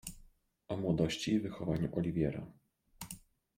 "O 0.67 0.77
młodości 0.77 1.33
i 1.33 1.39
wychowaniu 1.39 1.95
Oliwera." 1.95 2.47